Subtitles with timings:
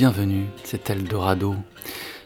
[0.00, 1.54] bienvenus, c'est Eldorado.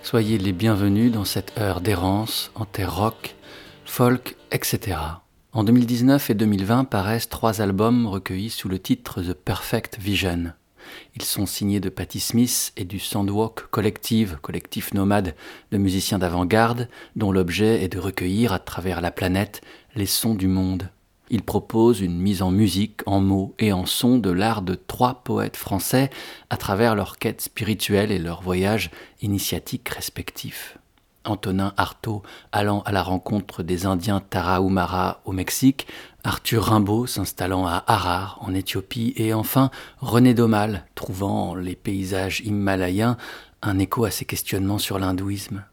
[0.04, 3.34] Soyez les bienvenus dans cette heure d'errance en terre rock,
[3.84, 4.96] folk, etc.
[5.52, 10.52] En 2019 et 2020 paraissent trois albums recueillis sous le titre The Perfect Vision.
[11.16, 15.34] Ils sont signés de Patti Smith et du Sandwalk Collective, collectif nomade
[15.72, 19.62] de musiciens d'avant-garde, dont l'objet est de recueillir à travers la planète
[19.96, 20.90] les sons du monde.
[21.34, 25.24] Il propose une mise en musique, en mots et en sons de l'art de trois
[25.24, 26.08] poètes français
[26.48, 30.78] à travers leur quête spirituelle et leur voyage initiatique respectifs.
[31.24, 35.88] Antonin Artaud allant à la rencontre des Indiens Tarahumara au Mexique,
[36.22, 43.16] Arthur Rimbaud s'installant à Harar en Éthiopie et enfin René Domal trouvant les paysages himalayens
[43.60, 45.64] un écho à ses questionnements sur l'hindouisme.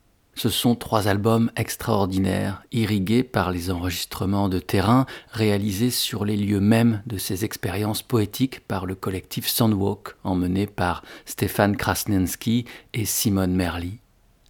[0.42, 6.60] Ce sont trois albums extraordinaires, irrigués par les enregistrements de terrain réalisés sur les lieux
[6.60, 13.54] mêmes de ces expériences poétiques par le collectif Sandwalk, emmené par Stéphane Krasnensky et Simone
[13.54, 14.00] Merli.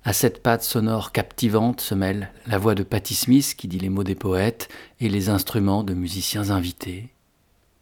[0.05, 3.89] À cette patte sonore captivante se mêle la voix de Patti Smith qui dit les
[3.89, 4.69] mots des poètes
[5.01, 7.09] et les instruments de musiciens invités.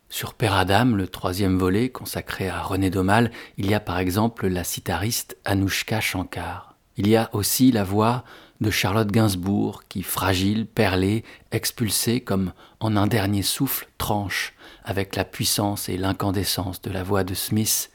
[0.09, 4.47] Sur Père Adam, le troisième volet consacré à René Domal, il y a par exemple
[4.47, 6.68] la sitariste Anouchka Shankar.
[6.99, 8.25] Il y a aussi la voix
[8.59, 15.23] de Charlotte Gainsbourg qui, fragile, perlée, expulsée comme en un dernier souffle, tranche avec la
[15.23, 17.89] puissance et l'incandescence de la voix de Smith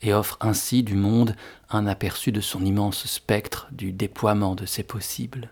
[0.00, 1.36] et offre ainsi du monde
[1.68, 5.50] un aperçu de son immense spectre du déploiement de ses possibles.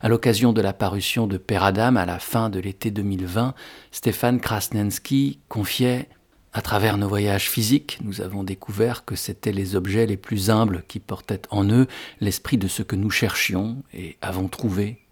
[0.00, 3.54] À l'occasion de la parution de Père Adam à la fin de l'été 2020,
[3.92, 6.08] Stéphane Krasnensky confiait
[6.56, 10.84] à travers nos voyages physiques, nous avons découvert que c'étaient les objets les plus humbles
[10.88, 11.86] qui portaient en eux
[12.22, 15.02] l'esprit de ce que nous cherchions et avons trouvé.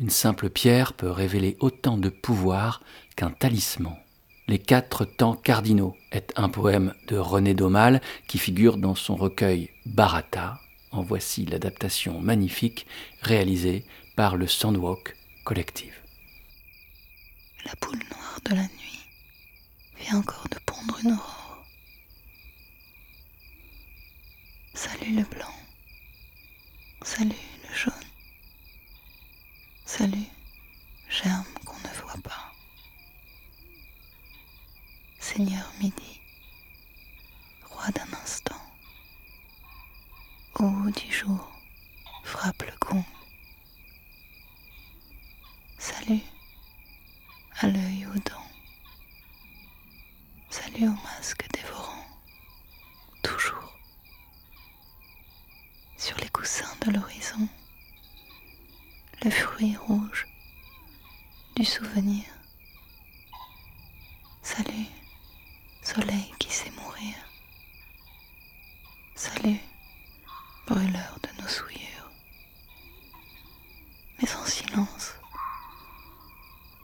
[0.00, 2.82] Une simple pierre peut révéler autant de pouvoir
[3.14, 3.94] qu'un talisman.
[4.48, 9.70] Les quatre temps cardinaux est un poème de René Daumal qui figure dans son recueil
[9.86, 10.58] Barata.
[10.90, 12.88] En voici l'adaptation magnifique
[13.22, 13.84] réalisée
[14.16, 15.14] par le Sandwalk
[15.44, 15.94] Collective.
[17.64, 18.97] La boule noire de la nuit
[20.00, 21.64] vient encore de pondre une aurore.
[24.74, 25.54] Salut le blanc,
[27.02, 27.34] salut
[27.68, 27.92] le jaune,
[29.84, 30.26] salut
[31.08, 32.52] germe qu'on ne voit pas.
[35.18, 36.20] Seigneur midi,
[37.68, 38.60] roi d'un instant,
[40.60, 41.50] au haut du jour,
[42.24, 43.04] frappe le gong.
[45.78, 46.20] Salut
[47.60, 48.47] à l'œil aux dents.
[50.60, 52.04] Salut au masque dévorant,
[53.22, 53.78] toujours.
[55.96, 57.48] Sur les coussins de l'horizon,
[59.22, 60.26] le fruit rouge
[61.54, 62.24] du souvenir.
[64.42, 64.86] Salut,
[65.82, 67.14] soleil qui sait mourir.
[69.14, 69.60] Salut,
[70.66, 72.10] brûleur de nos souillures.
[74.20, 75.14] Mais en silence,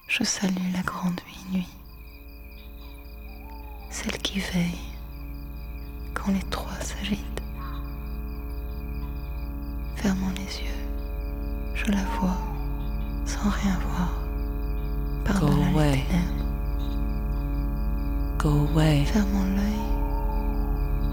[0.07, 1.69] je salue la grande minuit
[3.95, 4.81] celle qui veille
[6.15, 7.43] quand les trois s'agitent.
[9.95, 10.83] Fermant les yeux,
[11.75, 12.37] je la vois
[13.25, 14.11] sans rien voir
[15.25, 16.45] par-delà les ténèbres.
[18.37, 19.05] Go away.
[19.05, 19.85] Fermant l'œil,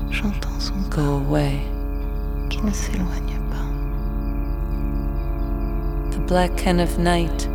[0.09, 1.59] j'entends son Go away.
[2.49, 3.69] qui ne s'éloigne pas.
[6.09, 7.47] The black hen of night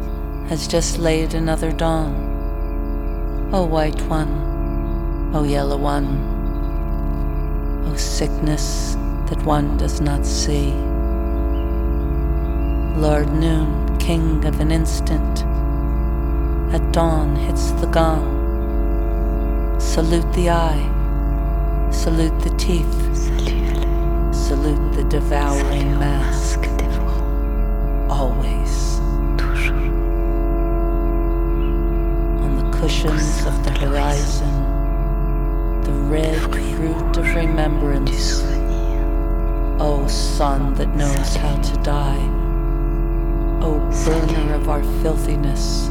[0.48, 2.15] has just laid another dawn.
[3.53, 4.45] O white one,
[5.34, 6.06] O yellow one,
[7.87, 8.94] O sickness
[9.28, 10.72] that one does not see.
[12.97, 15.45] Lord Noon, king of an instant,
[16.72, 18.36] at dawn hits the gong.
[19.80, 22.95] Salute the eye, salute the teeth,
[24.33, 26.60] salute the devouring mask.
[28.09, 29.00] Always.
[32.45, 34.75] On the cushions of the horizon
[36.06, 38.42] red fruit of remembrance.
[39.80, 42.22] O sun that knows how to die.
[43.60, 45.88] O burner of our filthiness.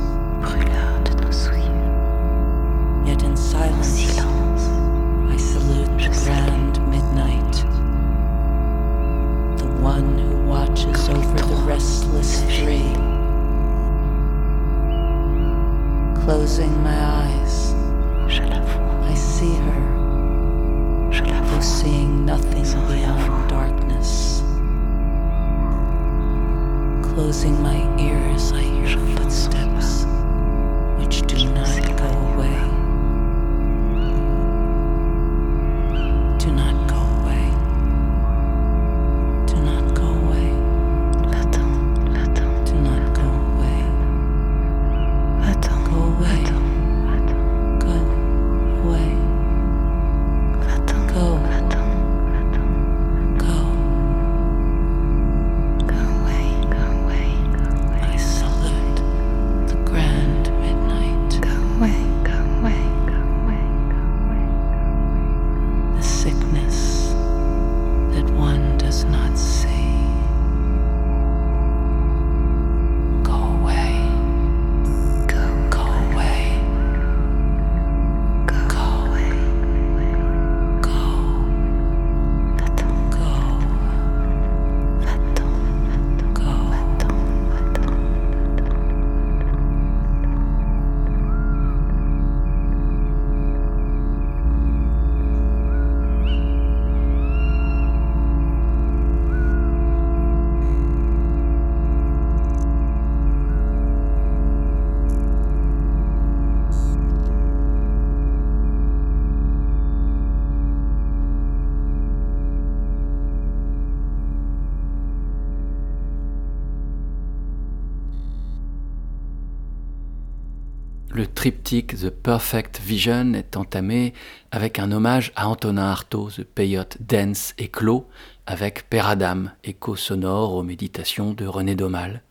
[121.46, 124.16] Triptyque The Perfect Vision est entamé
[124.50, 128.08] avec un hommage à Antonin Artaud, The Peyote Dance et clos
[128.48, 132.24] avec Père Adam, écho sonore aux méditations de René Daumal.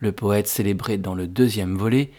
[0.00, 2.10] Le poète célébré dans le deuxième volet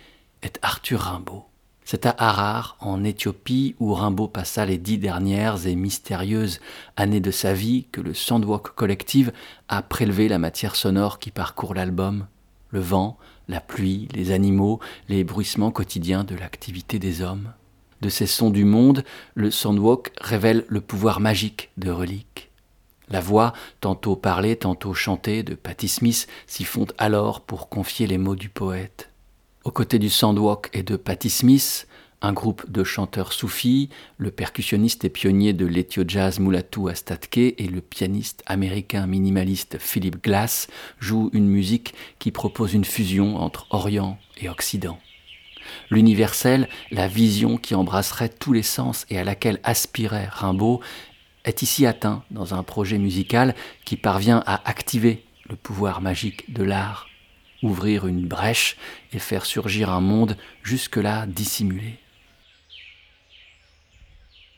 [0.41, 1.43] est Arthur Rimbaud.
[1.83, 6.61] C'est à Harar, en Éthiopie, où Rimbaud passa les dix dernières et mystérieuses
[6.95, 9.33] années de sa vie, que le Sandwalk Collective
[9.67, 12.25] a prélevé la matière sonore qui parcourt l'album.
[12.69, 13.17] Le vent,
[13.47, 14.79] la pluie, les animaux,
[15.09, 17.53] les bruissements quotidiens de l'activité des hommes.
[18.01, 19.03] De ces sons du monde,
[19.33, 22.51] le Sandwalk révèle le pouvoir magique de reliques.
[23.09, 28.17] La voix, tantôt parlée, tantôt chantée, de Patti Smith s'y fond alors pour confier les
[28.17, 29.09] mots du poète.
[29.63, 31.87] Aux côtés du Sandwalk et de Patti Smith,
[32.21, 37.69] un groupe de chanteurs soufis, le percussionniste et pionnier de l'ethio jazz Mulatu Astatke et
[37.71, 40.67] le pianiste américain minimaliste Philip Glass
[40.99, 44.99] jouent une musique qui propose une fusion entre Orient et Occident.
[45.89, 50.81] L'universel, la vision qui embrasserait tous les sens et à laquelle aspirait Rimbaud,
[51.43, 53.53] est ici atteint dans un projet musical
[53.85, 57.07] qui parvient à activer le pouvoir magique de l'art
[57.63, 58.77] ouvrir une brèche
[59.13, 61.99] et faire surgir un monde jusque-là dissimulé.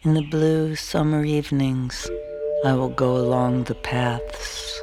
[0.06, 2.10] In the blue summer evenings,
[2.63, 4.81] I will go along the paths.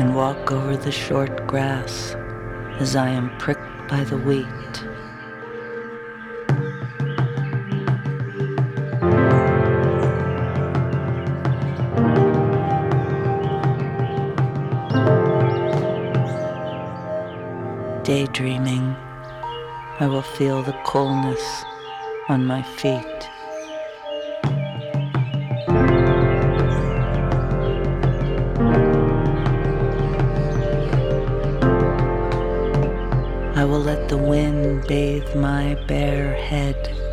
[0.00, 2.16] And walk over the short grass
[2.80, 4.97] as I am pricked by the wheat.
[18.38, 18.94] Daydreaming,
[19.98, 21.64] I will feel the coolness
[22.28, 23.04] on my feet.
[33.56, 37.07] I will let the wind bathe my bare head.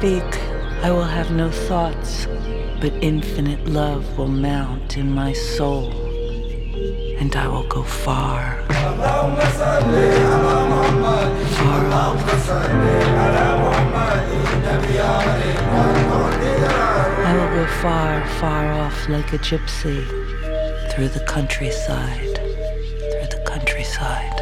[0.00, 0.40] Speak,
[0.82, 2.26] I will have no thoughts,
[2.80, 5.92] but infinite love will mount in my soul,
[7.20, 8.64] and I will go far.
[8.66, 8.96] Far.
[17.28, 20.00] I will go far, far off like a gypsy
[20.92, 22.36] through the countryside,
[23.10, 24.40] through the countryside.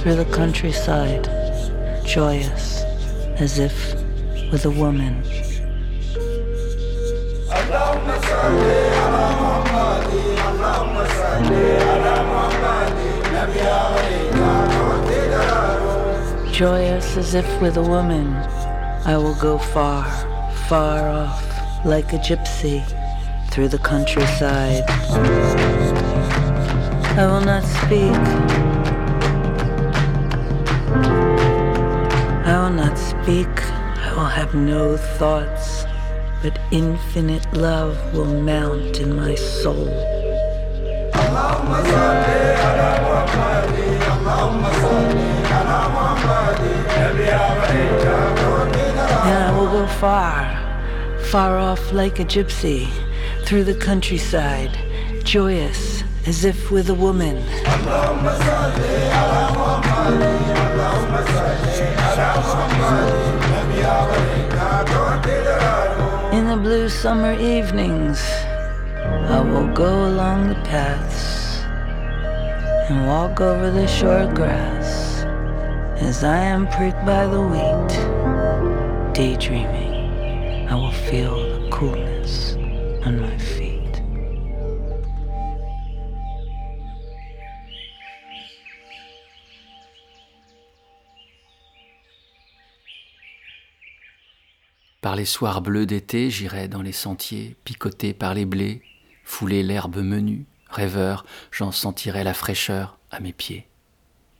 [0.00, 1.24] Through the countryside,
[2.04, 2.82] joyous,
[3.40, 3.94] as if
[4.50, 5.22] with a woman.
[16.52, 18.34] Joyous as if with a woman,
[19.04, 20.04] I will go far,
[20.68, 21.47] far off,
[21.84, 22.82] like a gypsy,
[23.50, 24.84] through the countryside.
[27.16, 28.14] I will not speak.
[32.46, 33.48] I will not speak.
[34.04, 35.84] I will have no thoughts,
[36.42, 39.88] but infinite love will mount in my soul.
[49.24, 50.67] And I will go far,
[51.30, 52.88] far off like a gypsy,
[53.44, 54.74] through the countryside,
[55.24, 57.36] joyous as if with a woman.
[66.32, 68.22] In the blue summer evenings,
[69.28, 71.60] I will go along the paths
[72.88, 75.24] and walk over the short grass
[76.02, 79.77] as I am pricked by the wheat, daydreaming.
[80.70, 82.56] I will feel the coolness
[83.06, 84.02] on my feet.
[95.00, 98.82] Par les soirs bleus d'été, j'irai dans les sentiers, picoté par les blés,
[99.24, 103.66] fouler l'herbe menue, rêveur, j'en sentirai la fraîcheur à mes pieds.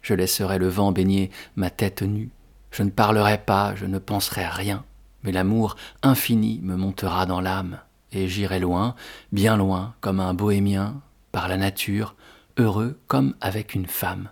[0.02, 2.28] Je laisserai le vent baigner ma tête nue,
[2.70, 4.84] je ne parlerai pas, je ne penserai rien,
[5.22, 7.80] mais l'amour infini me montera dans l'âme,
[8.12, 8.94] et j'irai loin,
[9.32, 11.00] bien loin, comme un bohémien,
[11.32, 12.14] par la nature,
[12.56, 14.30] heureux comme avec une femme.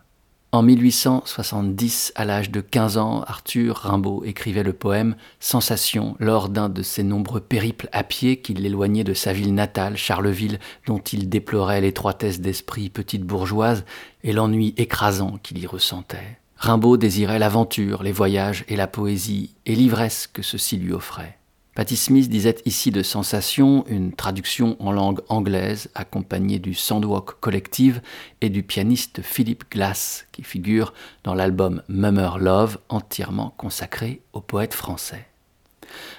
[0.53, 6.71] En 1870, à l'âge de 15 ans, Arthur Rimbaud écrivait le poème Sensation lors d'un
[6.71, 11.29] de ses nombreux périples à pied qui l'éloignaient de sa ville natale, Charleville, dont il
[11.29, 13.85] déplorait l'étroitesse d'esprit petite bourgeoise
[14.23, 16.39] et l'ennui écrasant qu'il y ressentait.
[16.57, 21.39] Rimbaud désirait l'aventure, les voyages et la poésie, et l'ivresse que ceci lui offrait.
[21.75, 28.01] Patty Smith disait ici de Sensation une traduction en langue anglaise accompagnée du Sandwalk Collective
[28.41, 34.73] et du pianiste Philip Glass qui figure dans l'album Mummer Love entièrement consacré au poète
[34.73, 35.27] français.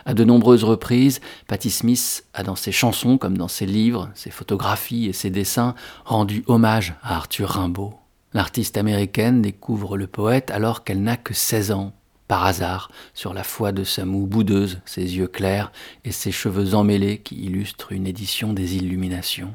[0.06, 4.30] À de nombreuses reprises, Patti Smith a dans ses chansons comme dans ses livres, ses
[4.30, 5.74] photographies et ses dessins
[6.06, 7.96] rendu hommage à Arthur Rimbaud.
[8.34, 11.94] L'artiste américaine découvre le poète alors qu'elle n'a que 16 ans
[12.28, 15.72] par hasard, sur la foi de sa moue boudeuse, ses yeux clairs
[16.04, 19.54] et ses cheveux emmêlés qui illustrent une édition des Illuminations.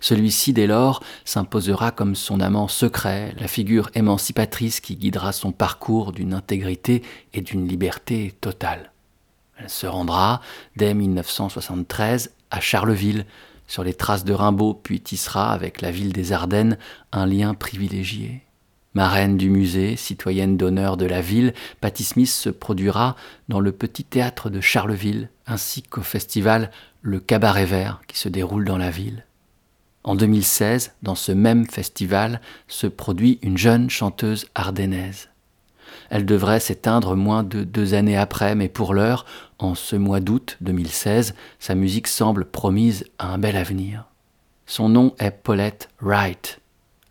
[0.00, 6.12] Celui-ci, dès lors, s'imposera comme son amant secret, la figure émancipatrice qui guidera son parcours
[6.12, 7.02] d'une intégrité
[7.32, 8.92] et d'une liberté totale.
[9.56, 10.40] Elle se rendra,
[10.76, 13.24] dès 1973, à Charleville,
[13.66, 16.78] sur les traces de Rimbaud, puis tissera avec la ville des Ardennes
[17.12, 18.42] un lien privilégié.
[18.94, 23.16] Marraine du musée, citoyenne d'honneur de la ville, Patty Smith se produira
[23.48, 26.70] dans le petit théâtre de Charleville, ainsi qu'au festival
[27.02, 29.26] Le Cabaret Vert qui se déroule dans la ville.
[30.04, 35.28] En 2016, dans ce même festival, se produit une jeune chanteuse ardennaise.
[36.10, 39.24] Elle devrait s'éteindre moins de deux années après, mais pour l'heure,
[39.58, 44.06] en ce mois d'août 2016, sa musique semble promise à un bel avenir.
[44.66, 46.60] Son nom est Paulette Wright.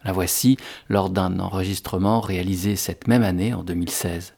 [0.03, 0.57] La voici
[0.89, 4.33] lors d'un enregistrement réalisé cette même année, en 2016.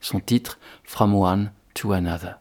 [0.00, 2.38] Son titre, From One to Another.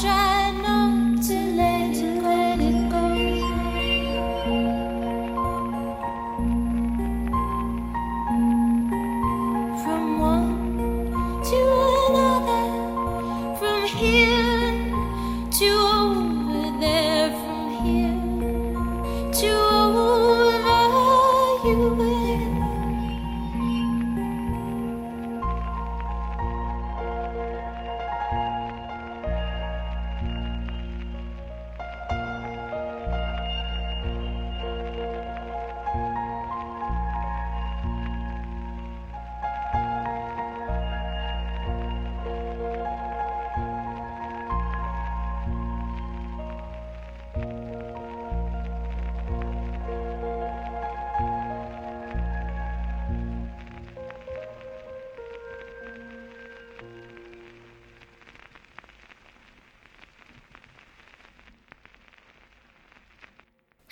[0.00, 0.27] try.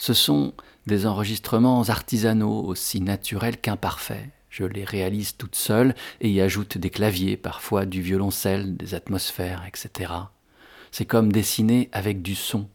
[0.06, 0.54] Ce sont
[0.86, 4.28] des enregistrements artisanaux aussi naturels qu'imparfaits.
[4.50, 9.64] Je les réalise toute seule et y ajoute des claviers, parfois du violoncelle, des atmosphères,
[9.66, 10.12] etc.
[10.92, 12.68] C'est comme dessiner avec du son.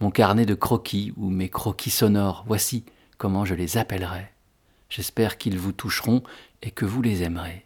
[0.00, 2.84] Mon carnet de croquis ou mes croquis sonores, voici
[3.16, 4.26] comment je les appellerai.
[4.90, 6.22] J'espère qu'ils vous toucheront
[6.60, 7.64] et que vous les aimerez.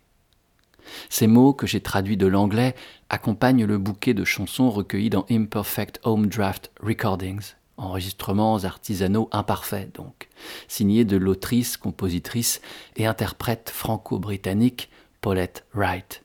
[1.11, 2.77] Ces mots, que j'ai traduits de l'anglais,
[3.09, 10.29] accompagnent le bouquet de chansons recueillies dans Imperfect Home Draft Recordings, enregistrements artisanaux imparfaits donc,
[10.69, 12.61] signés de l'autrice, compositrice
[12.97, 14.91] et interprète franco-britannique
[15.21, 16.23] Paulette Wright.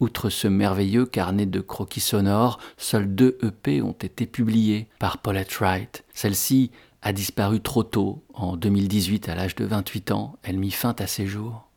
[0.00, 5.54] Outre ce merveilleux carnet de croquis sonores, seuls deux EP ont été publiés par Paulette
[5.60, 6.04] Wright.
[6.12, 6.70] Celle-ci
[7.02, 11.06] a disparu trop tôt, en 2018 à l'âge de 28 ans, elle mit fin à
[11.06, 11.68] ses jours.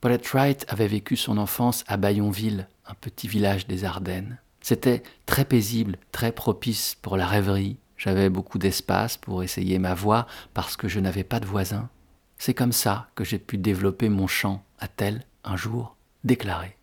[0.00, 4.38] Paulette Wright avait vécu son enfance à Bayonville, un petit village des Ardennes.
[4.60, 7.76] C'était très paisible, très propice pour la rêverie.
[8.02, 11.88] J'avais beaucoup d'espace pour essayer ma voix parce que je n'avais pas de voisins.
[12.36, 16.76] C'est comme ça que j'ai pu développer mon chant, a-t-elle un jour déclaré.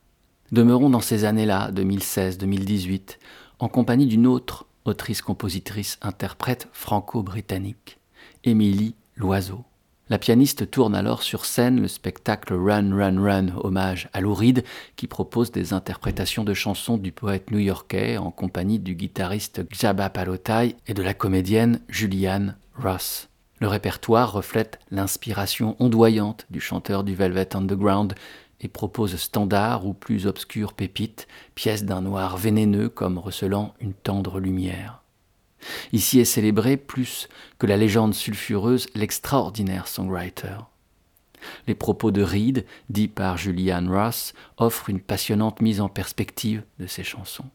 [0.54, 3.18] Demeurons dans ces années-là, 2016-2018,
[3.60, 8.00] en compagnie d'une autre autrice-compositrice-interprète franco-britannique,
[8.46, 9.66] Émilie Loiseau.
[10.12, 14.64] La pianiste tourne alors sur scène le spectacle Run Run Run, hommage à Louride,
[14.96, 20.76] qui propose des interprétations de chansons du poète new-yorkais en compagnie du guitariste Xaba Palotai
[20.88, 23.30] et de la comédienne Julianne Ross.
[23.60, 28.16] Le répertoire reflète l'inspiration ondoyante du chanteur du Velvet Underground
[28.62, 34.40] et propose standards ou plus obscures pépites, pièces d'un noir vénéneux comme recelant une tendre
[34.40, 34.99] lumière.
[35.92, 40.58] Ici est célébré plus que la légende sulfureuse l'extraordinaire songwriter.
[41.68, 46.88] Les propos de Reed, dits par Julianne Ross, offrent une passionnante mise en perspective de
[46.88, 47.50] ces chansons.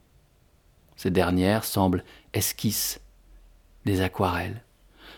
[0.96, 3.00] Ces dernières semblent esquisses,
[3.84, 4.62] des aquarelles.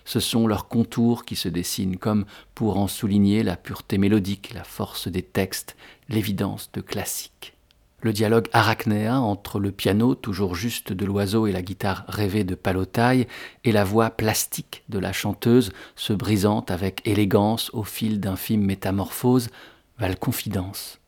[0.05, 4.65] Ce sont leurs contours qui se dessinent comme pour en souligner la pureté mélodique, la
[4.65, 5.77] force des textes,
[6.09, 7.56] l'évidence de classiques
[8.07, 12.55] le dialogue arachnéen entre le piano toujours juste de l'oiseau et la guitare rêvée de
[12.55, 13.27] Palotaille
[13.65, 19.49] et la voix plastique de la chanteuse se brisant avec élégance au fil d'infimes métamorphoses
[19.99, 21.01] valent confidence.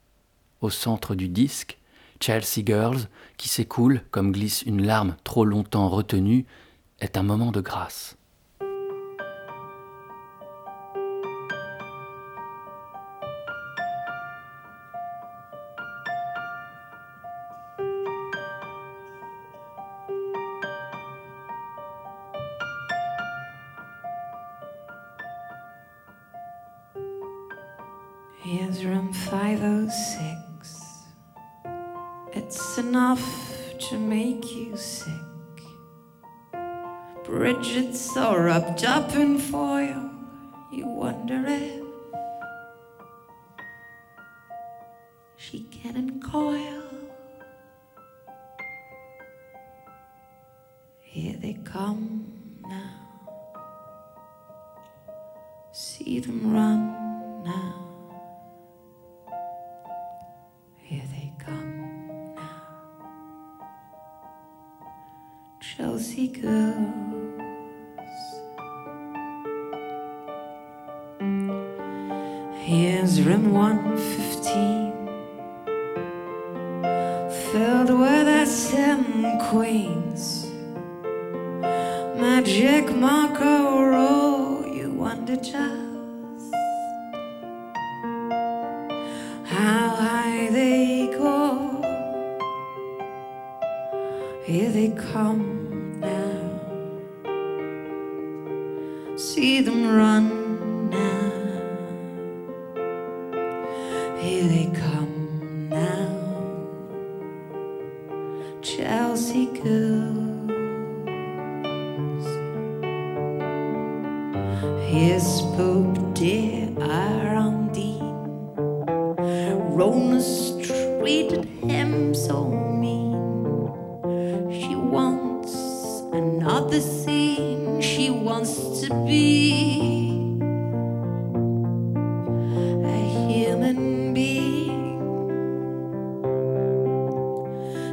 [0.61, 1.79] Au centre du disque,
[2.21, 6.47] Chelsea Girls, qui s'écoule comme glisse une larme trop longtemps retenue,
[6.99, 8.18] est un moment de grâce.
[28.51, 31.05] Here's room 506.
[32.33, 33.23] It's enough
[33.91, 35.13] to make you sick.
[37.25, 40.11] Bridget's so wrapped up in foil,
[40.73, 41.88] you wonder if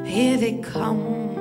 [0.05, 1.34] Here they come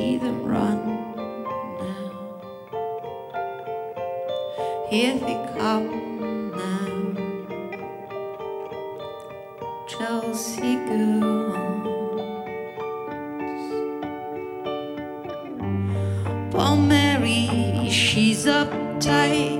[0.00, 0.78] see them run
[1.78, 2.06] now.
[4.88, 5.88] Here they come
[6.62, 6.92] now,
[9.92, 11.56] Chelsea girls.
[16.50, 19.59] Poor Mary, she's uptight.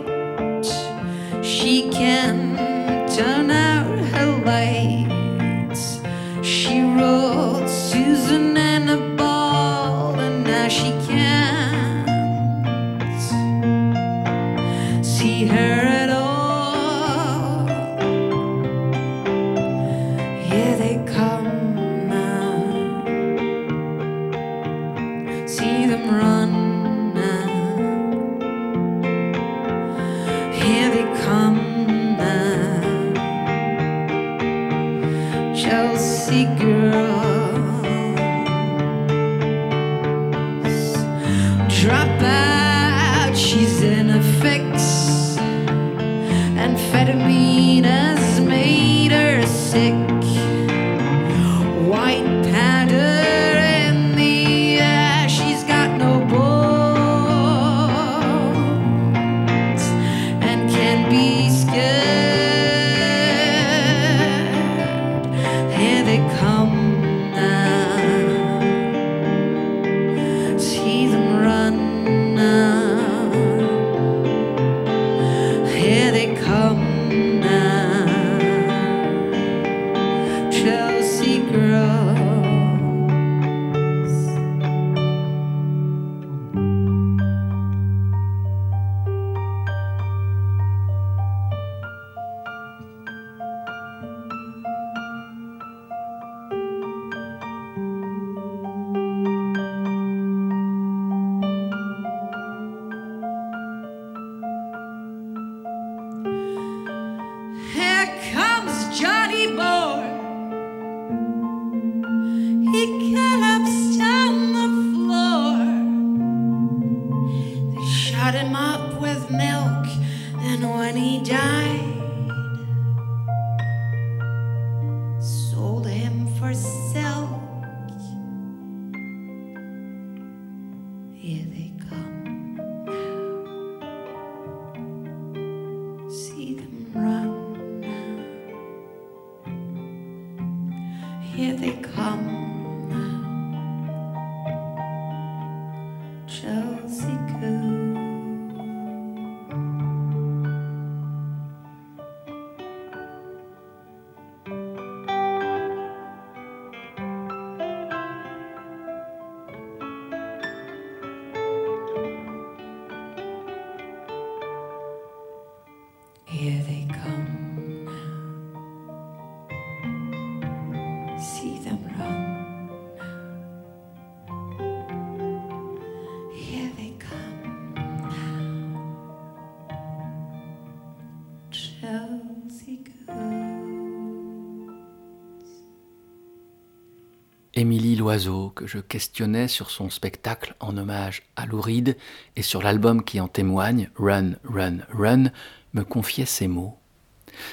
[188.10, 191.96] Que je questionnais sur son spectacle en hommage à Louride
[192.34, 195.30] et sur l'album qui en témoigne, Run, Run, Run,
[195.74, 196.76] me confiait ces mots.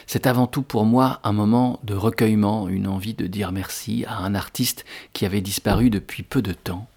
[0.08, 4.18] C'est avant tout pour moi un moment de recueillement, une envie de dire merci à
[4.18, 6.88] un artiste qui avait disparu depuis peu de temps.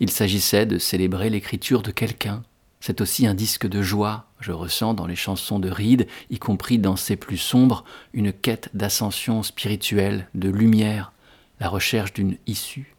[0.00, 2.42] Il s'agissait de célébrer l'écriture de quelqu'un.
[2.80, 6.78] C'est aussi un disque de joie, Je ressens dans les chansons de Reed, y compris
[6.78, 11.12] dans ses plus sombres, une quête d'ascension spirituelle, de lumière,
[11.60, 12.93] la recherche d'une issue.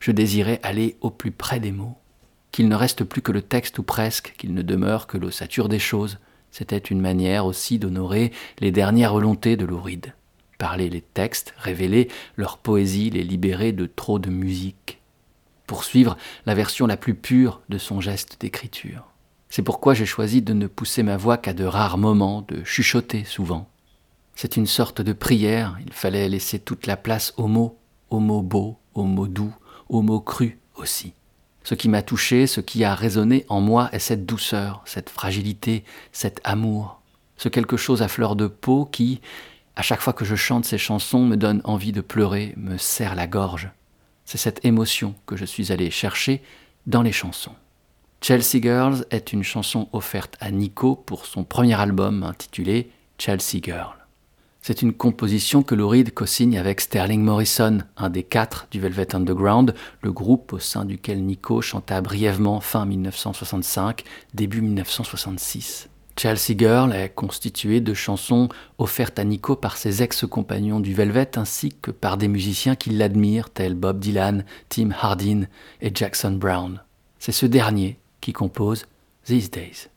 [0.00, 1.96] Je désirais aller au plus près des mots,
[2.52, 5.78] qu'il ne reste plus que le texte ou presque, qu'il ne demeure que l'ossature des
[5.78, 6.18] choses.
[6.50, 10.14] C'était une manière aussi d'honorer les dernières volontés de Louride.
[10.58, 15.00] Parler les textes, révéler leur poésie, les libérer de trop de musique.
[15.66, 19.04] Poursuivre la version la plus pure de son geste d'écriture.
[19.48, 23.24] C'est pourquoi j'ai choisi de ne pousser ma voix qu'à de rares moments, de chuchoter
[23.24, 23.68] souvent.
[24.34, 27.78] C'est une sorte de prière, il fallait laisser toute la place aux mots,
[28.10, 29.54] aux mots beaux, aux mots doux,
[29.88, 31.12] aux mots crus aussi.
[31.64, 35.84] Ce qui m'a touché, ce qui a résonné en moi est cette douceur, cette fragilité,
[36.12, 37.00] cet amour,
[37.36, 39.20] ce quelque chose à fleur de peau qui,
[39.74, 43.14] à chaque fois que je chante ces chansons, me donne envie de pleurer, me serre
[43.14, 43.68] la gorge.
[44.24, 46.42] C'est cette émotion que je suis allé chercher
[46.86, 47.54] dans les chansons.
[48.22, 54.05] Chelsea Girls est une chanson offerte à Nico pour son premier album intitulé Chelsea Girl.
[54.68, 59.14] C'est une composition que Lou Reed co-signe avec Sterling Morrison, un des quatre du Velvet
[59.14, 64.02] Underground, le groupe au sein duquel Nico chanta brièvement fin 1965,
[64.34, 65.88] début 1966.
[66.18, 68.48] Chelsea Girl est constituée de chansons
[68.78, 73.50] offertes à Nico par ses ex-compagnons du Velvet ainsi que par des musiciens qui l'admirent
[73.50, 75.42] tels Bob Dylan, Tim Hardin
[75.80, 76.82] et Jackson Brown.
[77.20, 78.86] C'est ce dernier qui compose
[79.26, 79.90] These Days.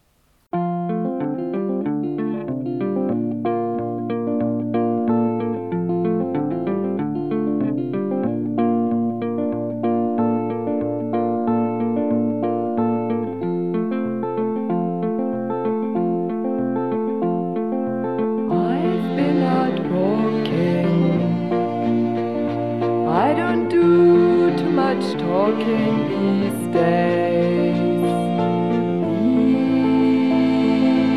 [24.99, 28.01] much talking these days.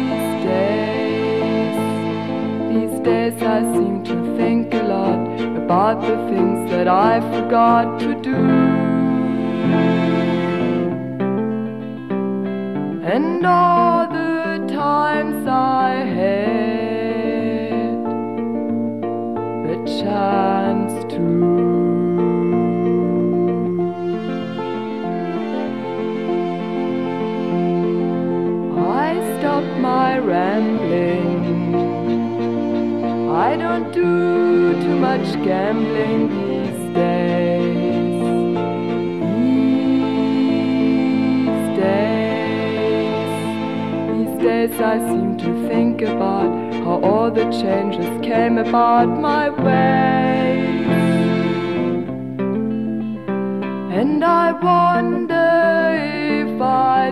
[0.09, 1.79] These days.
[2.71, 8.15] These days I seem to think a lot about the things that I forgot to
[8.23, 8.37] do.
[13.15, 16.45] And all the times I had
[19.67, 21.72] the chance to.
[29.83, 31.75] my rambling.
[33.31, 38.23] I don't do too much gambling these days.
[41.49, 43.33] These days.
[44.15, 46.51] These days I seem to think about
[46.85, 50.23] how all the changes came about my way.
[53.99, 55.51] And I wonder
[56.47, 57.12] if I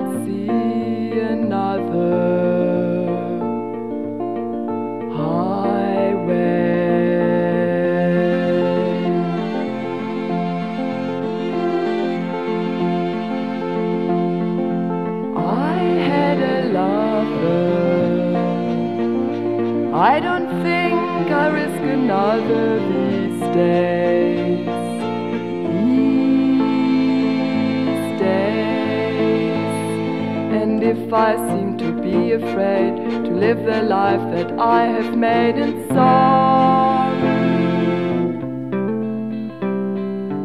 [31.37, 37.11] seem to be afraid to live the life that I have made in song.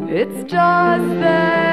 [0.10, 1.64] It's just that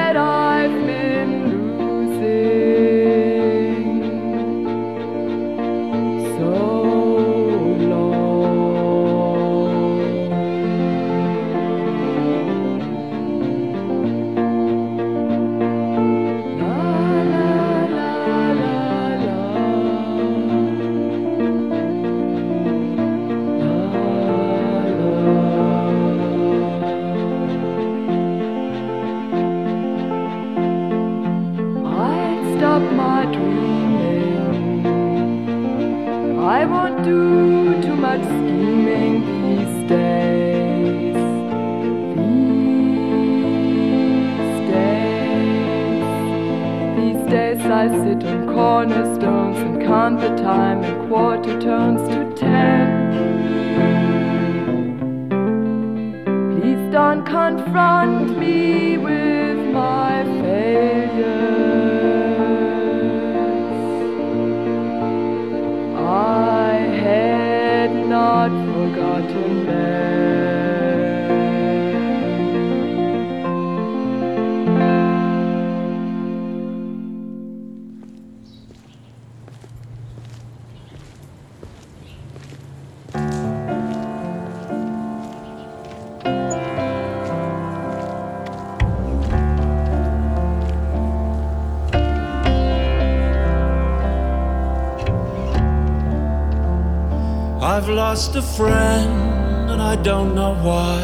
[98.12, 101.00] lost a friend and I don't know why.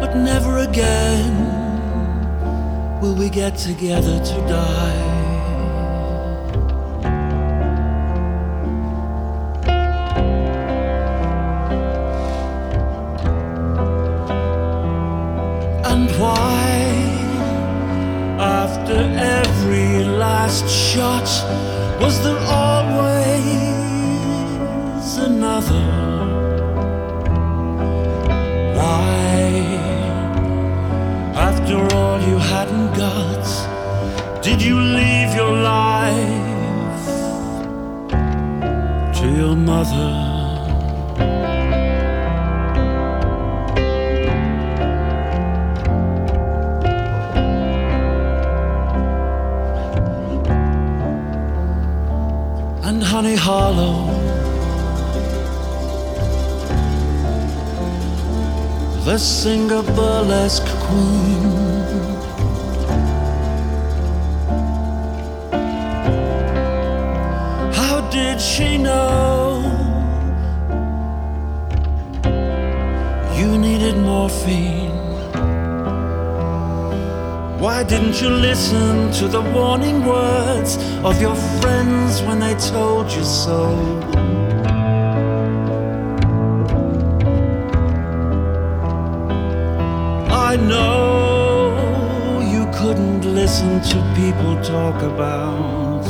[0.00, 1.32] But never again
[3.00, 5.02] will we get together to die.
[15.92, 16.70] And why,
[18.38, 18.98] after
[19.38, 21.28] every last shot,
[22.00, 23.52] was there always
[25.18, 25.86] another?
[28.74, 29.42] Why,
[31.34, 37.06] after all you hadn't got, did you leave your life
[39.18, 40.31] to your mother?
[53.22, 54.10] Honey Hollow.
[59.04, 61.42] The singer burlesque queen.
[67.72, 69.62] How did she know
[73.38, 74.81] you needed morphine?
[77.62, 83.22] Why didn't you listen to the warning words of your friends when they told you
[83.22, 83.62] so?
[90.28, 96.02] I know you couldn't listen to people talk about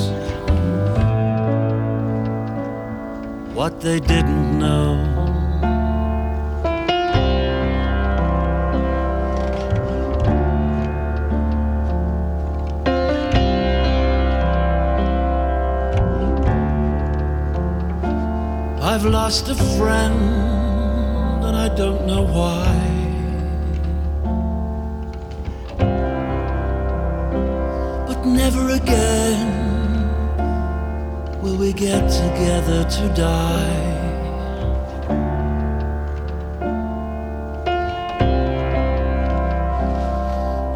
[3.53, 5.22] what they didn't know.
[19.05, 20.15] I've lost a friend
[21.45, 22.73] and I don't know why.
[28.07, 29.49] But never again
[31.43, 33.89] will we get together to die.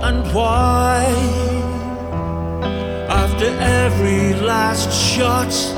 [0.03, 1.05] And why,
[3.09, 5.76] after every last shot,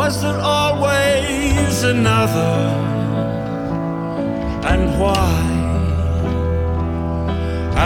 [0.00, 2.54] was there always another?
[4.72, 5.40] And why,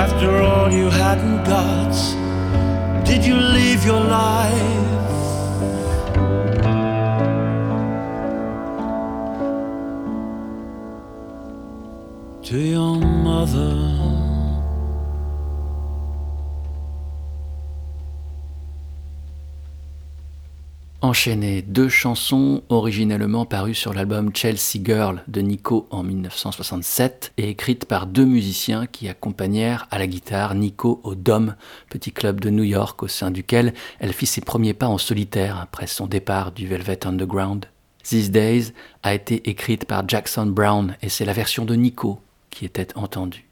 [0.05, 1.95] after all you hadn't got,
[3.05, 4.93] did you leave your life?
[12.49, 12.97] To your
[13.29, 13.84] mother.
[21.15, 27.85] Enchaîné deux chansons originellement parues sur l'album Chelsea Girl de Nico en 1967 et écrites
[27.85, 31.55] par deux musiciens qui accompagnèrent à la guitare Nico au Dome,
[31.89, 35.61] petit club de New York au sein duquel elle fit ses premiers pas en solitaire
[35.61, 37.67] après son départ du Velvet Underground.
[38.03, 38.73] These Days
[39.05, 42.19] a été écrite par Jackson Brown et c'est la version de Nico
[42.51, 43.47] qui était entendue.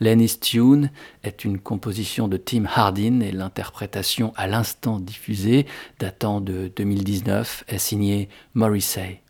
[0.00, 0.90] Lenny's Tune
[1.22, 5.66] est une composition de Tim Hardin et l'interprétation à l'instant diffusée,
[5.98, 9.22] datant de 2019, est signée Morrissey.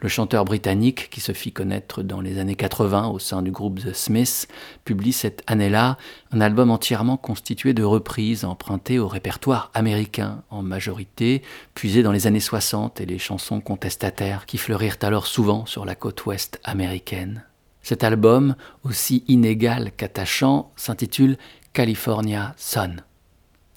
[0.00, 3.80] Le chanteur britannique, qui se fit connaître dans les années 80 au sein du groupe
[3.80, 4.46] The Smiths,
[4.84, 5.98] publie cette année-là
[6.30, 11.42] un album entièrement constitué de reprises empruntées au répertoire américain, en majorité
[11.74, 15.96] puisées dans les années 60 et les chansons contestataires qui fleurirent alors souvent sur la
[15.96, 17.42] côte ouest américaine.
[17.88, 21.38] Cet album, aussi inégal qu'attachant, s'intitule
[21.72, 23.02] California Sun.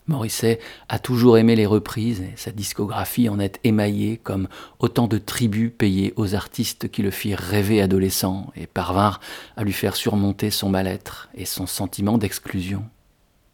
[0.06, 0.60] Morrissey
[0.90, 4.50] a toujours aimé les reprises et sa discographie en est émaillée comme
[4.80, 9.22] autant de tributs payés aux artistes qui le firent rêver adolescent et parvinrent
[9.56, 12.84] à lui faire surmonter son mal-être et son sentiment d'exclusion.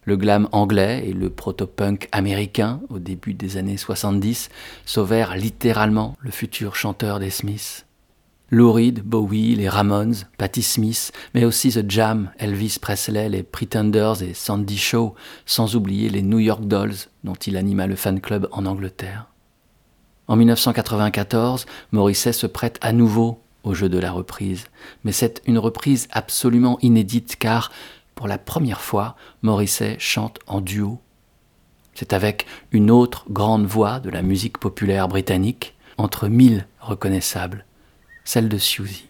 [0.06, 4.50] Le glam anglais et le proto-punk américain au début des années 70
[4.88, 7.87] sauvèrent littéralement le futur chanteur des Smiths.
[8.50, 8.74] Lou
[9.04, 14.78] Bowie, les Ramones, Patti Smith, mais aussi The Jam, Elvis Presley, les Pretenders et Sandy
[14.78, 16.96] Shaw, sans oublier les New York Dolls
[17.26, 19.28] dont il anima le fan club en Angleterre.
[20.30, 24.68] En 1994, Morrissey se prête à nouveau au jeu de la reprise,
[25.04, 27.74] mais c'est une reprise absolument inédite car,
[28.16, 31.02] pour la première fois, Morrissey chante en duo.
[31.96, 37.66] C'est avec une autre grande voix de la musique populaire britannique, entre mille reconnaissables,
[38.28, 39.08] celle de Suzy.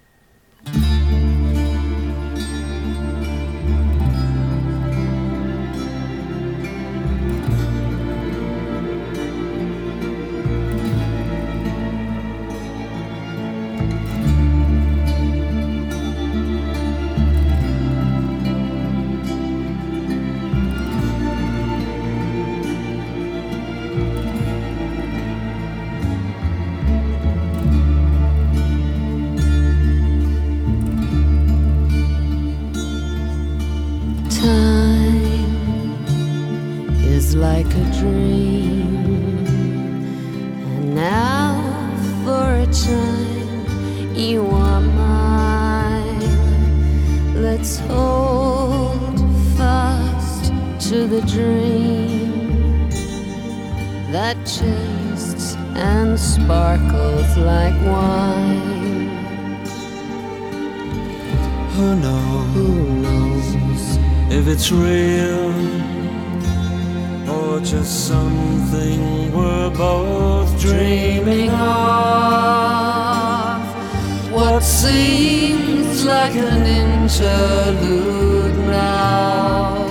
[76.57, 79.87] An interlude now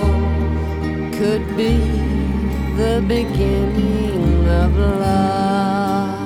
[1.17, 1.75] could be
[2.81, 6.17] the beginning of love.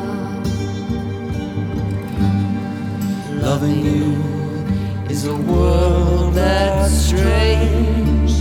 [3.48, 4.08] Loving you
[5.10, 8.34] is a world that's strange,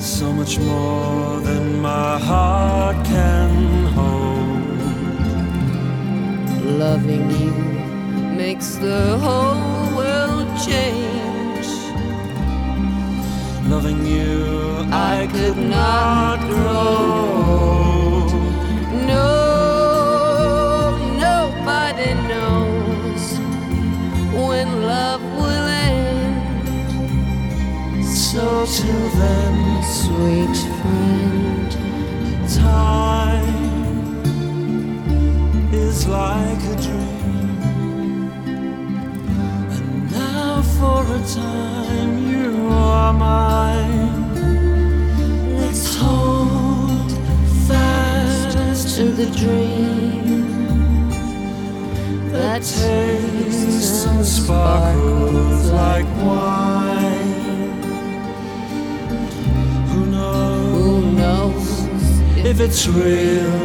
[0.00, 3.50] so much more than my heart can
[3.96, 4.80] hold.
[6.84, 7.52] Loving you
[8.36, 9.71] makes the whole
[10.66, 11.68] change.
[13.68, 18.28] Loving you, I could not grow.
[19.12, 19.28] No,
[21.28, 23.24] nobody knows
[24.46, 26.44] when love will end.
[28.04, 31.70] so till then, Sweet friend,
[32.48, 34.22] time
[35.72, 36.71] is like
[40.82, 44.14] for a time, you are mine.
[45.60, 47.10] Let's hold
[47.68, 51.08] fast to the dream
[52.32, 57.32] that tastes and sparkles like wine.
[59.90, 61.68] Who knows Who knows
[62.50, 63.62] if it's real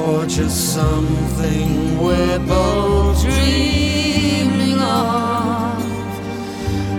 [0.00, 1.68] or just something
[2.02, 5.25] we're both dreaming of?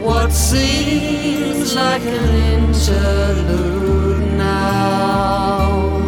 [0.07, 5.99] What seems like an interlude now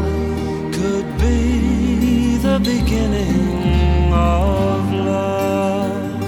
[0.71, 6.23] could be the beginning of love.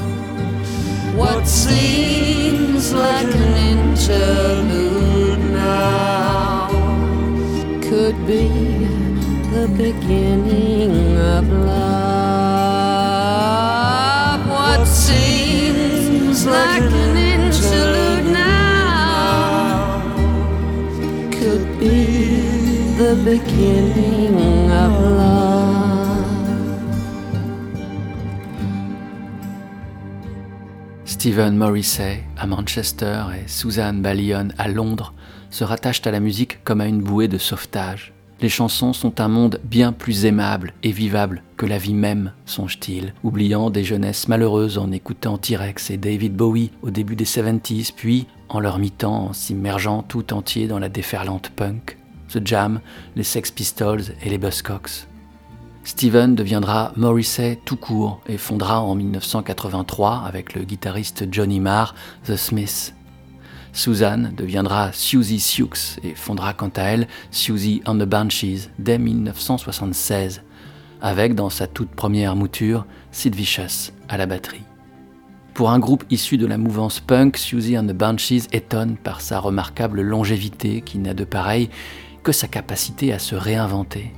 [1.15, 6.67] What seems like an interlude now
[7.87, 8.49] could be
[9.55, 12.10] the beginning of love.
[23.15, 25.51] Beginning of love.
[31.05, 35.13] Stephen Morrissey à Manchester et Susan Ballion à Londres
[35.51, 38.13] se rattachent à la musique comme à une bouée de sauvetage.
[38.41, 43.13] Les chansons sont un monde bien plus aimable et vivable que la vie même, songe-t-il,
[43.23, 48.25] oubliant des jeunesses malheureuses en écoutant T-Rex et David Bowie au début des 70s, puis
[48.49, 51.97] en leur mi-temps en s'immergeant tout entier dans la déferlante punk,
[52.31, 52.81] The Jam,
[53.15, 55.07] les Sex Pistols et les Buzzcocks.
[55.83, 62.35] Steven deviendra Morrissey tout court et fondera en 1983 avec le guitariste Johnny Marr The
[62.35, 62.93] Smiths.
[63.73, 65.69] Suzanne deviendra Susie Sioux
[66.03, 70.43] et fondera quant à elle Susie and the Banshees dès 1976,
[71.01, 74.63] avec dans sa toute première mouture Sid Vicious à la batterie.
[75.53, 79.39] Pour un groupe issu de la mouvance punk, Susie and the Banshees étonne par sa
[79.39, 81.69] remarquable longévité qui n'a de pareil
[82.23, 84.13] que sa capacité à se réinventer.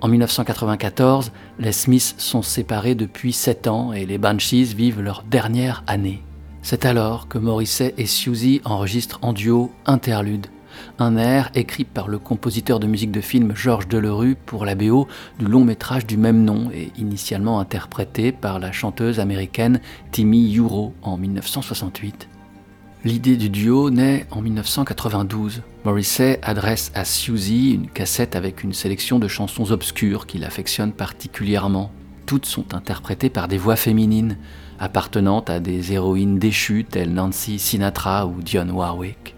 [0.00, 5.82] En 1994, les Smiths sont séparés depuis 7 ans et les Banshees vivent leur dernière
[5.86, 6.22] année.
[6.62, 10.46] C'est alors que Morrissey et Susie enregistrent en duo Interlude,
[10.98, 15.08] un air écrit par le compositeur de musique de film Georges Delerue pour la BO
[15.38, 19.80] du long métrage du même nom et initialement interprété par la chanteuse américaine
[20.12, 22.28] Timmy Euro en 1968.
[23.04, 25.62] L'idée du duo naît en 1992.
[25.84, 31.92] Morrissey adresse à Susie une cassette avec une sélection de chansons obscures qu'il affectionne particulièrement.
[32.26, 34.36] Toutes sont interprétées par des voix féminines,
[34.80, 39.36] appartenant à des héroïnes déchues telles Nancy Sinatra ou Dionne Warwick.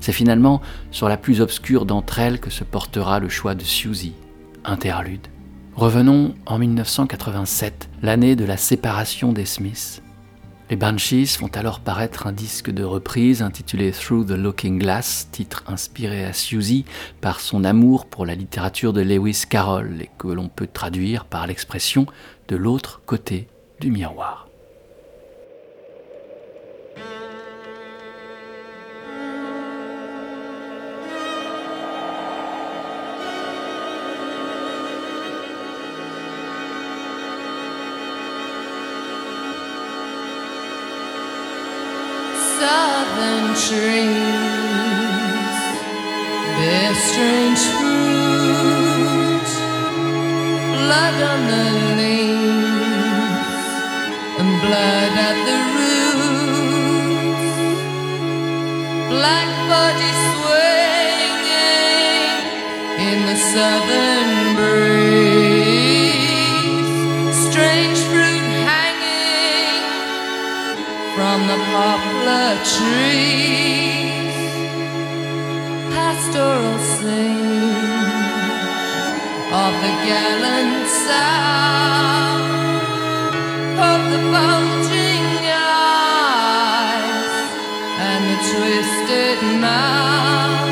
[0.00, 0.60] C'est finalement
[0.92, 4.14] sur la plus obscure d'entre elles que se portera le choix de Susie,
[4.64, 5.26] Interlude.
[5.74, 10.00] Revenons en 1987, l'année de la séparation des Smiths.
[10.70, 15.64] Les Banshees font alors paraître un disque de reprise intitulé Through the Looking Glass, titre
[15.66, 16.84] inspiré à Susie
[17.20, 21.48] par son amour pour la littérature de Lewis Carroll et que l'on peut traduire par
[21.48, 22.06] l'expression
[22.46, 23.48] de l'autre côté
[23.80, 24.49] du miroir.
[47.10, 49.48] Strange fruit,
[50.76, 51.66] blood on the
[52.00, 53.56] leaves
[54.40, 57.54] and blood at the roots,
[59.12, 61.70] black body swinging
[63.08, 64.39] in the southern
[71.40, 74.36] from the poplar trees,
[75.94, 77.80] pastoral scene
[79.64, 82.44] of the gallant sound
[83.88, 85.26] of the bulging
[85.56, 87.34] eyes
[88.08, 90.69] and the twisted mouth,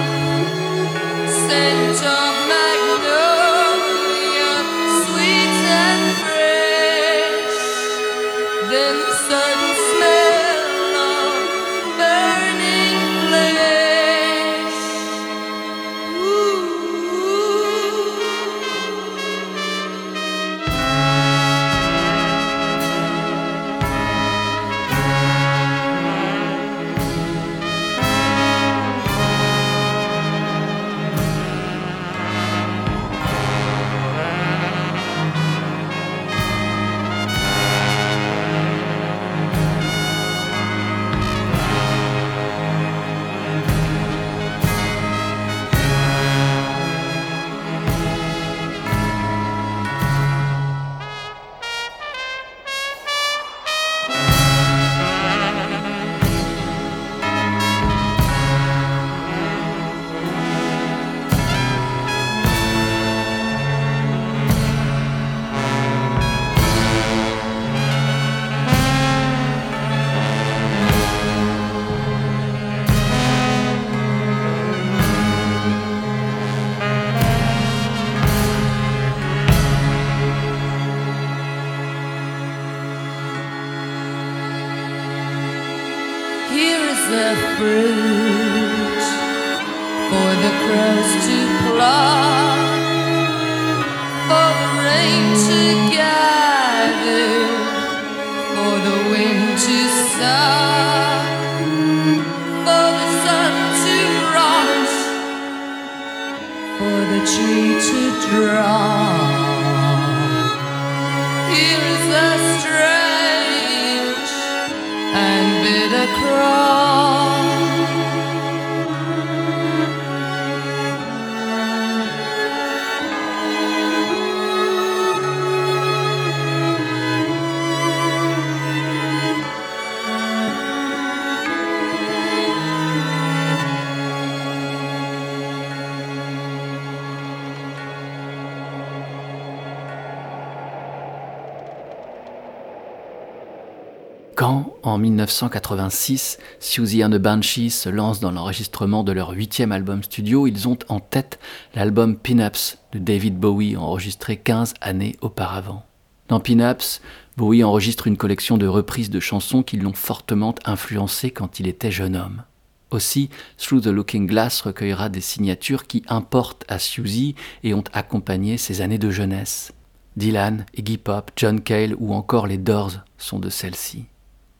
[144.38, 150.04] Quand, en 1986, Susie and the Banshees se lancent dans l'enregistrement de leur huitième album
[150.04, 151.40] studio, ils ont en tête
[151.74, 155.84] l'album Pin-Ups de David Bowie, enregistré 15 années auparavant.
[156.28, 157.02] Dans Pin-Ups,
[157.36, 161.90] Bowie enregistre une collection de reprises de chansons qui l'ont fortement influencé quand il était
[161.90, 162.44] jeune homme.
[162.92, 167.34] Aussi, Through the Looking Glass recueillera des signatures qui importent à Susie
[167.64, 169.72] et ont accompagné ses années de jeunesse.
[170.16, 174.06] Dylan, Iggy Pop, John Cale ou encore les Doors sont de celles-ci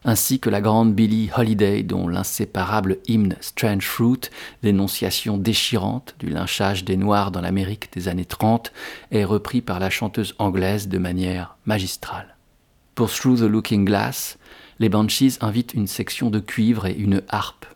[0.05, 4.31] ainsi que la grande Billie Holiday dont l'inséparable hymne Strange Fruit,
[4.63, 8.73] dénonciation déchirante du lynchage des Noirs dans l'Amérique des années 30,
[9.11, 12.37] est repris par la chanteuse anglaise de manière magistrale.
[12.95, 14.39] Pour Through the Looking Glass,
[14.79, 17.67] les Banshees invitent une section de cuivre et une harpe,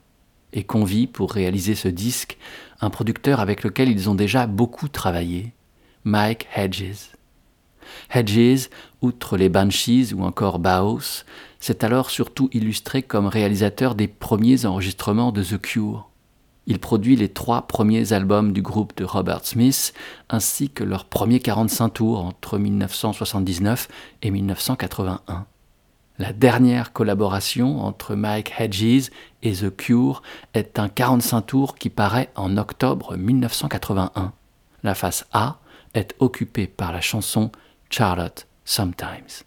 [0.53, 2.39] et convient pour réaliser ce disque
[2.81, 5.53] un producteur avec lequel ils ont déjà beaucoup travaillé,
[6.05, 7.11] Mike Hedges.
[8.13, 8.69] Hedges,
[9.01, 11.25] outre les Banshees ou encore Baos,
[11.63, 16.09] s'est alors surtout illustré comme réalisateur des premiers enregistrements de The Cure.
[16.67, 19.95] Il produit les trois premiers albums du groupe de Robert Smith,
[20.29, 23.89] ainsi que leurs premiers 45 tours entre 1979
[24.23, 25.47] et 1981.
[26.19, 29.11] La dernière collaboration entre Mike Hedges
[29.45, 30.23] et The Cure
[30.55, 34.33] est un 45 tours qui paraît en octobre 1981.
[34.83, 35.59] La face A
[35.95, 37.53] est occupée par la chanson
[37.89, 39.45] Charlotte Sometimes.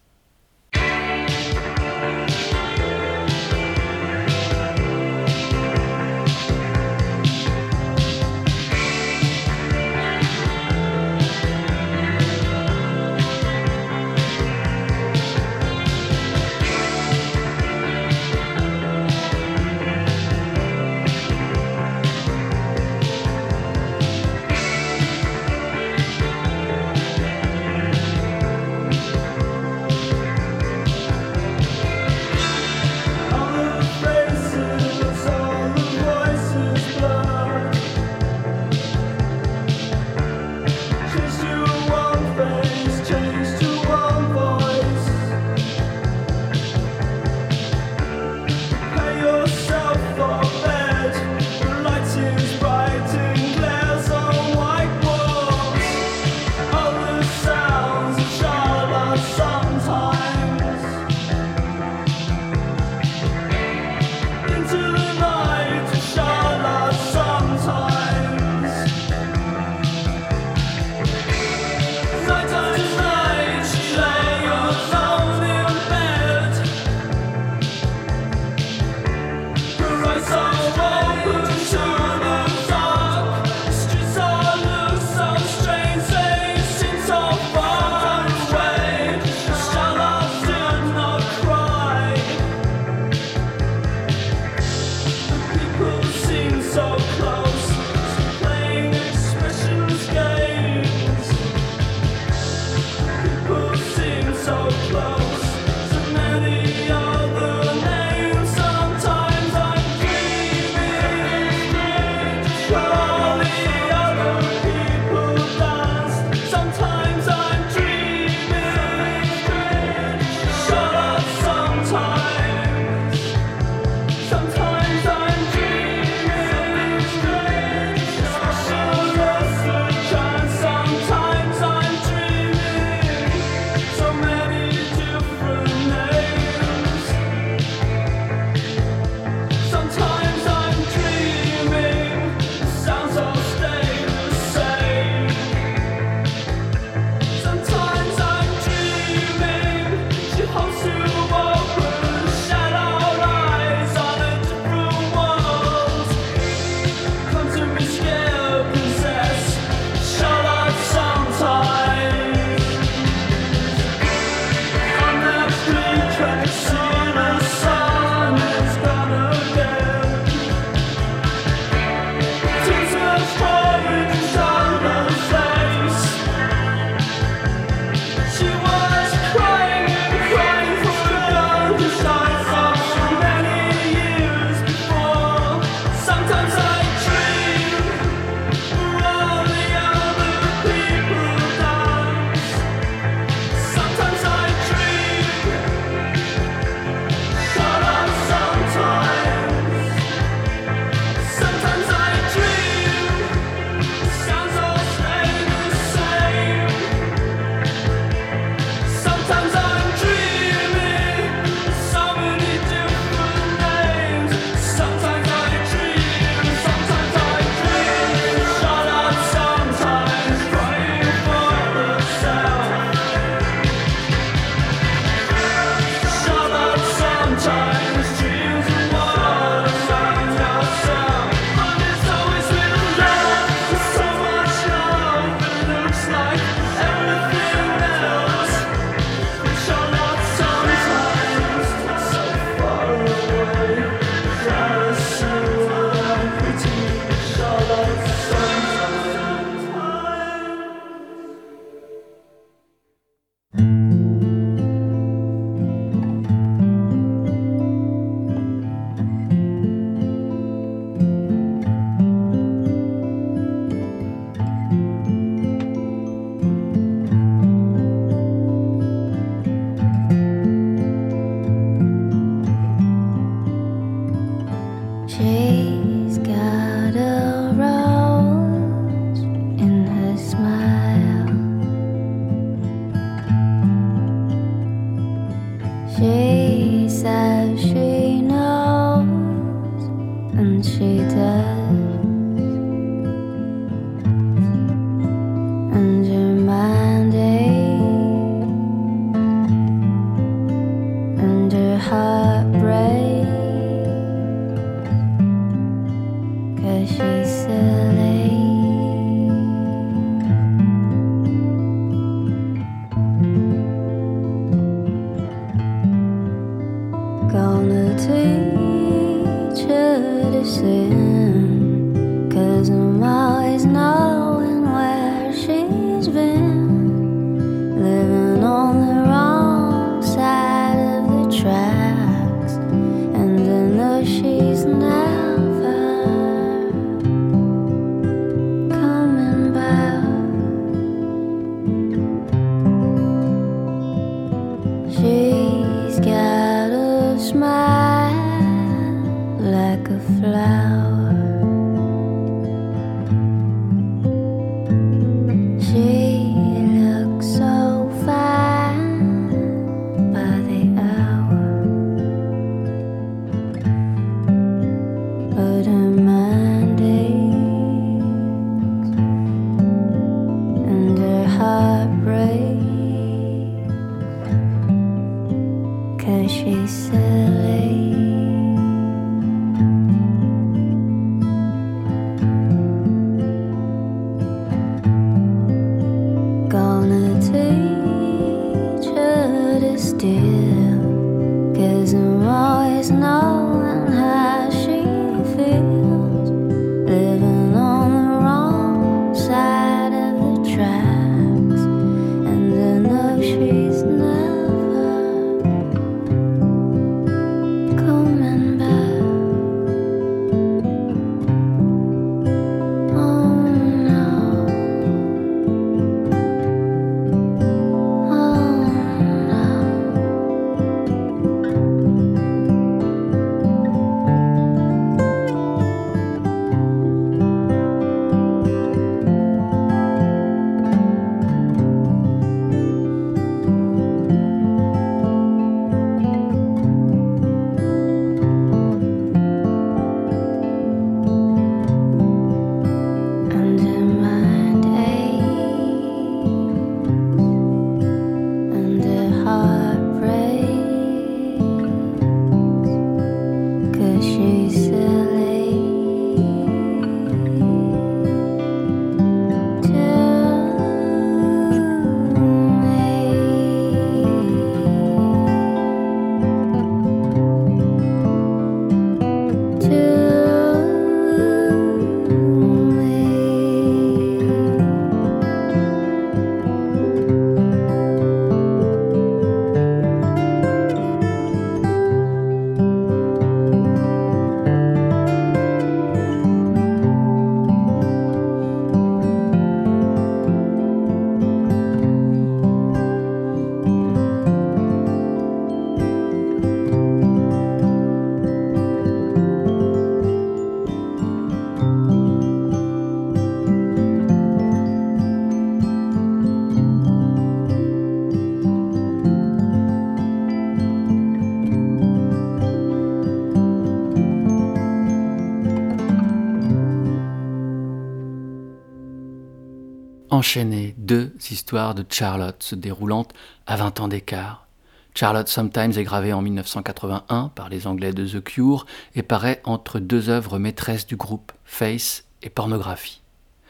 [520.16, 523.06] Enchaîner deux histoires de Charlotte se déroulant
[523.48, 524.48] à 20 ans d'écart.
[524.96, 529.80] Charlotte Sometimes est gravée en 1981 par les Anglais de The Cure et paraît entre
[529.80, 533.02] deux œuvres maîtresses du groupe, Face et Pornographie.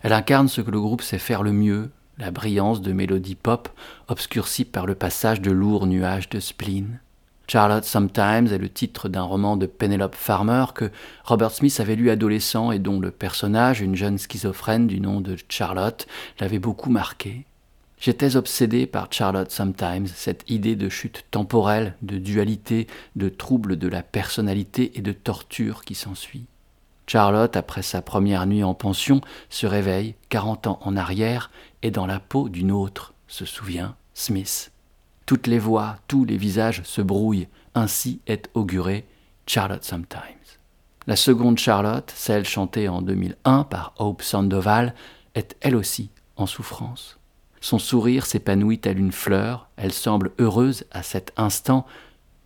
[0.01, 3.69] Elle incarne ce que le groupe sait faire le mieux, la brillance de mélodies pop
[4.07, 6.99] obscurcie par le passage de lourds nuages de spleen.
[7.47, 10.91] Charlotte Sometimes est le titre d'un roman de Penelope Farmer que
[11.23, 15.35] Robert Smith avait lu adolescent et dont le personnage, une jeune schizophrène du nom de
[15.47, 16.07] Charlotte,
[16.39, 17.45] l'avait beaucoup marqué.
[17.99, 23.87] J'étais obsédé par Charlotte Sometimes, cette idée de chute temporelle, de dualité, de trouble de
[23.87, 26.45] la personnalité et de torture qui s'ensuit.
[27.07, 31.51] Charlotte, après sa première nuit en pension, se réveille, quarante ans en arrière,
[31.83, 34.71] et dans la peau d'une autre, se souvient Smith.
[35.25, 39.05] Toutes les voix, tous les visages se brouillent, ainsi est augurée
[39.47, 40.19] Charlotte Sometimes.
[41.07, 44.93] La seconde Charlotte, celle chantée en 2001 par Hope Sandoval,
[45.33, 47.19] est elle aussi en souffrance.
[47.59, 51.87] Son sourire s'épanouit tel une fleur, elle semble heureuse à cet instant,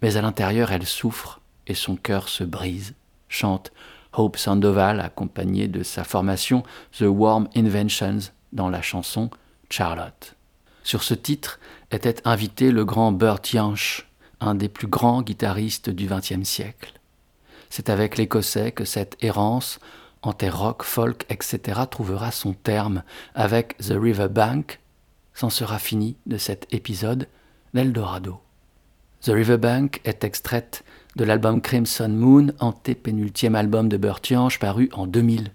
[0.01, 2.95] mais à l'intérieur elle souffre et son cœur se brise,
[3.27, 3.73] chante
[4.13, 6.63] Hope Sandoval, accompagnée de sa formation
[6.97, 9.29] The Warm Inventions dans la chanson
[9.69, 10.38] Charlotte.
[10.89, 11.59] Sur ce titre
[11.91, 14.09] était invité le grand Burt Jansch,
[14.39, 16.93] un des plus grands guitaristes du XXe siècle.
[17.69, 19.79] C'est avec l'Écossais que cette errance,
[20.23, 23.03] en terre rock, folk, etc., trouvera son terme,
[23.35, 24.79] avec The River Bank,
[25.35, 27.27] s'en sera fini de cet épisode
[27.75, 28.39] d'Eldorado.
[29.21, 30.83] The Riverbank est extraite
[31.15, 35.51] de l'album Crimson Moon, antépénultième album de Burt Jansch paru en 2000.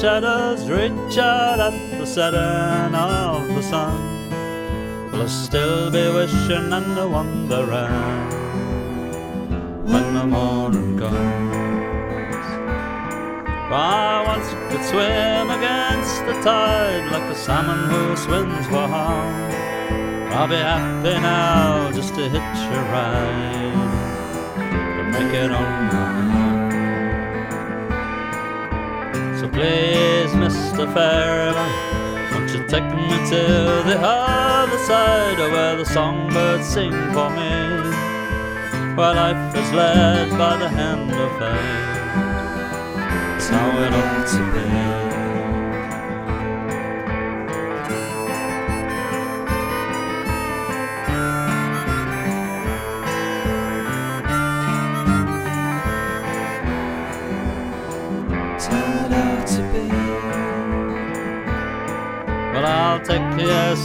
[0.00, 6.96] shadows reach out at the setting of the sun, will I still be wishing and
[7.12, 8.30] wondering
[9.90, 12.46] when the morning comes?
[13.70, 19.50] I once could swim against the tide like a salmon who swims for harm.
[20.30, 23.74] I'll be happy now just to hitch a ride
[24.94, 25.97] to make it on
[29.58, 30.86] please, Mr.
[30.94, 31.70] Fairman,
[32.30, 33.42] won't you take me to
[33.90, 37.50] the other side where the songbirds sing for me?
[38.96, 41.88] Where life is led by the hand of fate.
[43.36, 45.07] It's how it ought to be.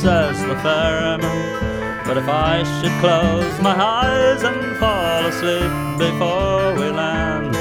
[0.02, 2.06] says the pheromone.
[2.06, 7.56] But if I should close my eyes and fall asleep before we land,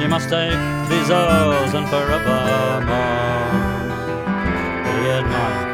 [0.00, 0.60] you must take
[0.90, 2.80] these oars and forevermore.
[5.02, 5.69] Good night.